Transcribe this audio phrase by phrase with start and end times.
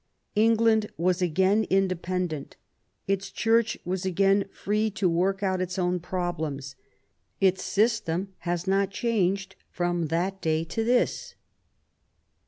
[0.33, 2.55] England was again independent.
[3.05, 6.73] Its Church was again free to work out its own problems.
[7.39, 11.35] Its system has not changed from that day to this.